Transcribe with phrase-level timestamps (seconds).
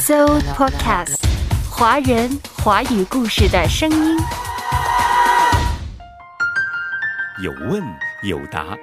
[0.00, 1.16] So Podcast，
[1.70, 4.16] 华人华语故事的声音。
[7.44, 7.82] 有问
[8.22, 8.78] 有答，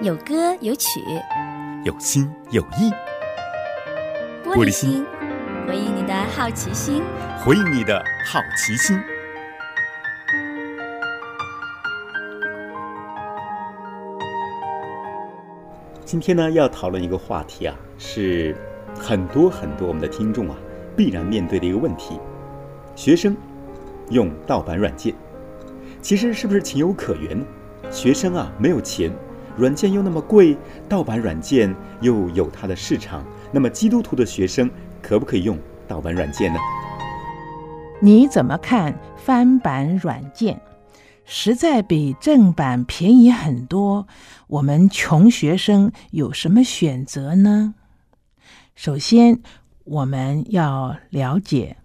[0.00, 0.88] 有歌有曲，
[1.84, 2.90] 有心有意。
[4.44, 5.04] 玻璃心，
[5.68, 7.02] 回应你的好奇心，
[7.44, 8.98] 回应你的好奇心。
[16.06, 18.56] 今天呢，要讨论一个话题啊，是
[18.98, 20.56] 很多很多我们的听众啊
[20.96, 22.18] 必然面对的一个问题：
[22.94, 23.36] 学生
[24.10, 25.14] 用盗版软件，
[26.00, 27.44] 其实是不是情有可原？
[27.90, 29.12] 学生啊没有钱，
[29.56, 30.56] 软件又那么贵，
[30.88, 34.70] 盗版软件又有它的市场，那么基督徒的学生
[35.02, 36.58] 可不可以用盗版软件呢？
[38.00, 40.60] 你怎么看翻版软件？
[41.26, 44.06] 实在比正版便宜很多，
[44.46, 47.74] 我们穷学生有什么选择呢？
[48.74, 49.40] 首先，
[49.84, 51.76] 我们要了解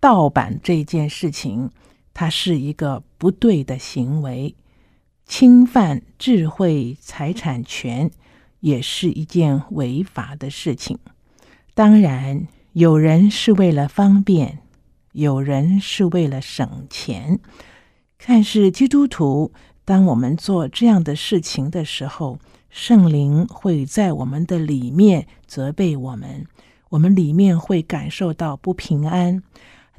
[0.00, 1.70] 盗版这件事情，
[2.12, 4.56] 它是一个不对的行为，
[5.24, 8.10] 侵犯智慧财产权
[8.58, 10.98] 也是一件违法的事情。
[11.74, 14.58] 当然，有人是为了方便，
[15.12, 17.38] 有人是为了省钱。
[18.18, 19.52] 看是基督徒，
[19.84, 22.38] 当我们做这样的事情的时候，
[22.70, 26.46] 圣灵会在我们的里面责备我们，
[26.90, 29.42] 我们里面会感受到不平安。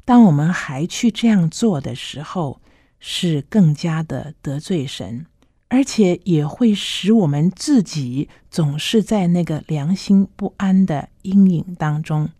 [0.04, 2.60] 当我们还去这样做的时候，
[2.98, 5.26] 是更加的得罪神，
[5.68, 12.30] 而且也会使我们自己总是在那个良心不安的阴影当中。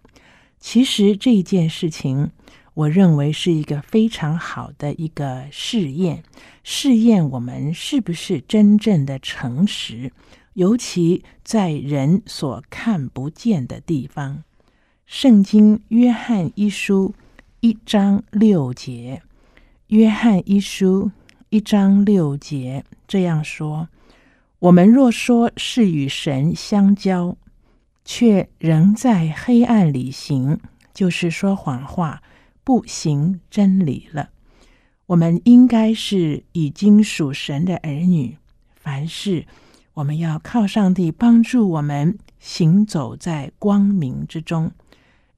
[0.59, 2.31] 其实这一件事情。
[2.75, 6.23] 我认为是一个非常好的一个试验，
[6.65, 10.11] 试验我们是不是真正的诚实，
[10.55, 14.43] 尤其在人所看不见的地方。
[15.05, 17.15] 圣经约翰一书
[17.61, 19.21] 一章六节，
[19.89, 21.11] 约翰一书
[21.51, 23.89] 一章六节这样说：
[24.61, 27.37] 我们若说是与神相交，
[28.03, 30.59] 却仍在黑暗里行，
[30.95, 32.23] 就是说谎话。
[32.65, 34.31] 不行真理了。
[35.07, 38.39] 我们应该是已经属神的儿女，
[38.75, 39.47] 凡事
[39.95, 44.71] 我们要靠上帝帮助我们行走在光明之中。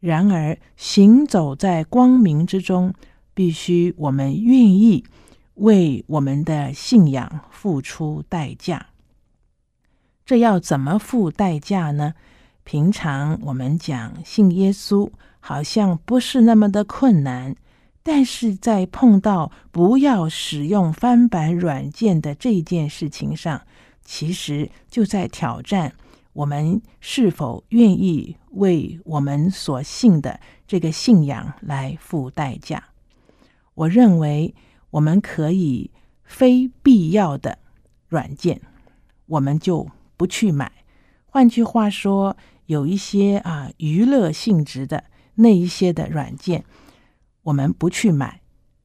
[0.00, 2.92] 然而，行走在光明之中，
[3.32, 5.02] 必须我们愿意
[5.54, 8.88] 为我们的信仰付出代价。
[10.26, 12.14] 这要怎么付代价呢？
[12.64, 15.10] 平常我们讲信耶稣。
[15.46, 17.54] 好像不是那么的困难，
[18.02, 23.60] 但是在碰到不要使用翻版软件的这件事情上，
[24.02, 25.92] 其实就在挑战
[26.32, 32.82] 我们是否愿意为我们所信的这个信仰来付代价。
[33.74, 34.54] 我认为
[34.88, 35.90] 我们可以
[36.22, 37.58] 非必要的
[38.08, 38.62] 软件，
[39.26, 40.72] 我们就不去买。
[41.26, 42.34] 换句话说，
[42.64, 45.04] 有一些啊娱乐性质的。
[45.34, 46.64] 那一些的软件，
[47.42, 48.40] 我们不去买，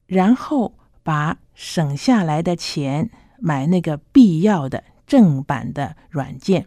[0.06, 6.66] 然后把省下来的钱买那个必要的正版的软件。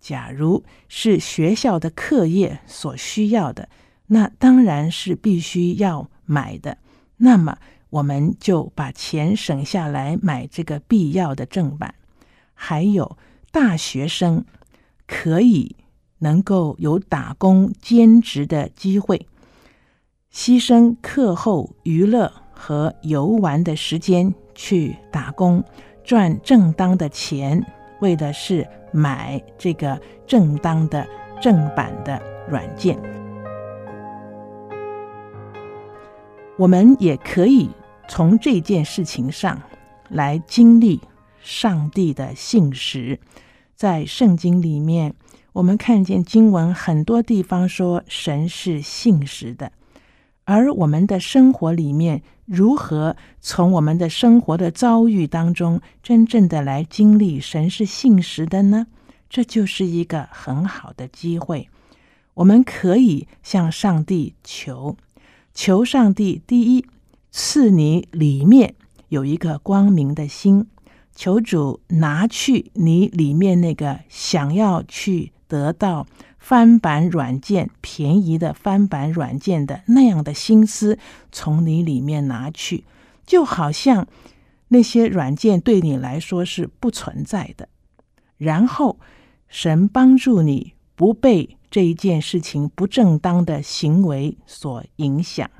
[0.00, 3.68] 假如是学校的课业所需要的，
[4.08, 6.76] 那当然是必须要买的。
[7.16, 7.56] 那么
[7.90, 11.94] 我们就把钱省下来买这个必要的正版。
[12.52, 13.16] 还有
[13.50, 14.44] 大学生
[15.06, 15.76] 可以。
[16.24, 19.26] 能够有打工兼职的机会，
[20.32, 25.62] 牺牲课后娱乐和游玩的时间去打工，
[26.02, 27.62] 赚正当的钱，
[28.00, 31.06] 为的是买这个正当的
[31.42, 32.18] 正版的
[32.48, 32.98] 软件。
[36.56, 37.68] 我们也可以
[38.08, 39.60] 从这件事情上
[40.08, 41.02] 来经历
[41.42, 43.20] 上帝的信实，
[43.76, 45.14] 在圣经里面。
[45.54, 49.70] 我们看见经文很多地方说神是信实的，
[50.42, 58.88] 而我们的生活里面如何从我们的生活的遭遇当中真正的来经历神是信实的呢？
[59.30, 61.68] 这就是一个很好的机会。
[62.34, 64.96] 我们可以向上帝求，
[65.54, 66.84] 求上帝第一
[67.30, 68.74] 赐你里面
[69.08, 70.66] 有一个光明的心，
[71.14, 75.30] 求主拿去你里面那个想要去。
[75.46, 76.06] 得到
[76.38, 80.98] 翻版软件便宜的翻版软件的那样的心思，
[81.30, 82.84] 从你里面拿去，
[83.26, 84.06] 就好像
[84.68, 87.68] 那些软件对你来说是不存在的。
[88.36, 88.98] 然后
[89.48, 95.50] 神帮助你不被这一件事情不正当的行为所影响，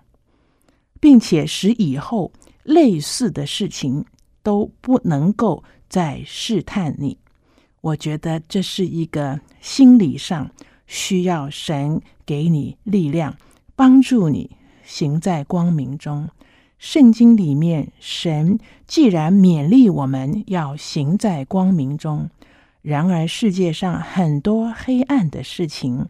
[1.00, 2.32] 并且使以后
[2.62, 4.04] 类似的事情
[4.42, 7.18] 都不能够再试探你。
[7.84, 10.50] 我觉得这是一个心理上
[10.86, 13.36] 需要神给你力量，
[13.76, 16.30] 帮助你行在光明中。
[16.78, 22.30] 圣经里面，神既然勉励我们要行在光明中，
[22.80, 26.06] 然而世界上很多黑暗的事情，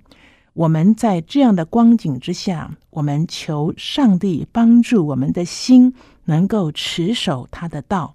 [0.52, 5.92] 我们在这样的光景之下，我们求上帝帮助我们的心
[6.26, 8.14] 能够持守他的道。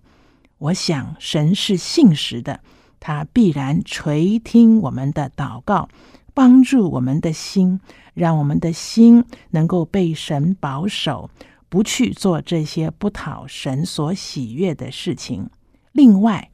[0.60, 2.62] 我想神是信实的，
[3.00, 5.90] 他必然垂听我们的祷告，
[6.34, 7.80] 帮助我们的心，
[8.14, 11.30] 让我们的心能够被神保守。
[11.72, 15.52] 不去做这些不讨神所喜悦的事情。
[15.92, 16.50] 另外，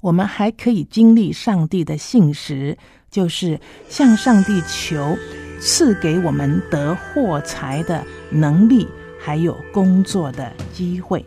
[0.00, 2.76] 我们还可以经历上帝的信实，
[3.08, 5.16] 就是向上帝求
[5.60, 8.88] 赐给我们得获财的能力，
[9.20, 11.24] 还有工作的机会。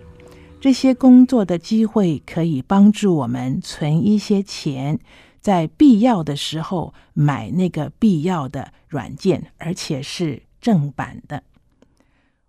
[0.62, 5.00] 这些工作的机会可以帮助我们存一些钱，
[5.40, 11.44] 在必要的时候买那个必要的软件，而且是正版的。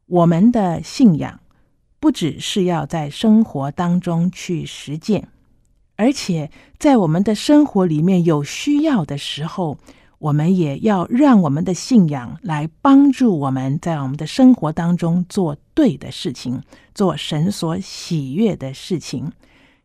[0.06, 1.38] 我们的信仰
[2.00, 5.28] 不只是要在生活当中去实践，
[5.94, 9.78] 而且在我们的生活里面有需要的时候，
[10.20, 16.62] 我们也要让我们的信仰来帮助我们在我们的生活当中做对的事情，
[16.94, 19.32] 做神所喜悦的事情。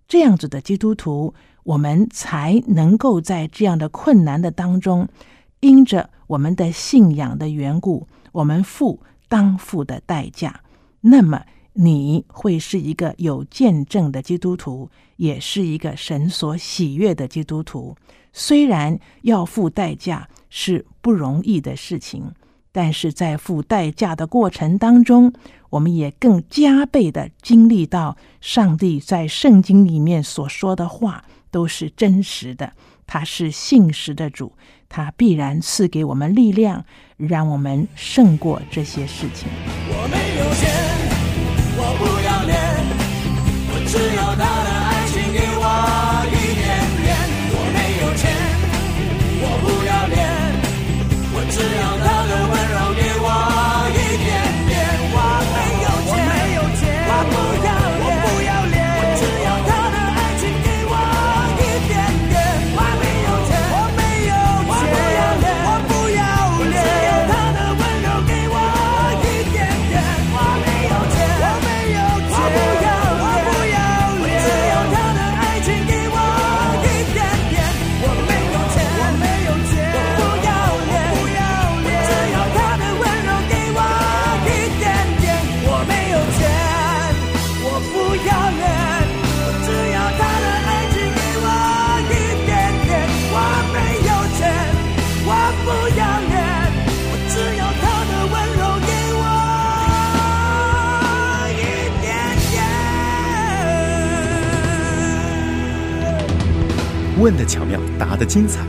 [0.08, 1.34] 这样子的基督徒，
[1.64, 5.08] 我们才能够在这样的困难的当中，
[5.62, 9.02] 因着我们的信仰的缘故，我们付。
[9.28, 10.62] 当付的代价，
[11.02, 11.42] 那么
[11.78, 17.96] 你会是一个有见证的基督徒，也是一个神所喜悦的基督徒。
[18.32, 22.32] 虽然要付代价是不容易的事情，
[22.72, 25.34] 但是在付代价的过程当中，
[25.70, 32.72] 我们也更加倍的经历到上帝在圣经里面所说的话都是真实的。
[33.06, 34.54] 他是信实的主，
[34.88, 36.86] 他必然赐给我们力量。
[37.18, 39.48] 让我们胜过这些事情。
[39.88, 40.54] 我没有
[41.76, 42.15] 钱，
[107.26, 108.64] 问的巧妙，答的精彩，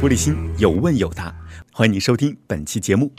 [0.00, 1.30] 玻璃心有问有答，
[1.74, 3.12] 欢迎你收听本期节目。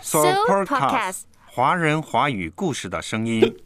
[0.00, 0.20] So
[0.64, 3.56] Podcast，华人华语故事的声音。